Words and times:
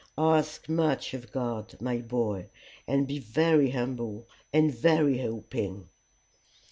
Ask 0.17 0.67
much 0.67 1.13
of 1.13 1.31
God, 1.31 1.79
my 1.79 1.97
boy, 1.99 2.49
and 2.87 3.07
be 3.07 3.19
very 3.19 3.69
humble 3.69 4.27
and 4.51 4.73
very 4.73 5.19
hoping." 5.19 5.89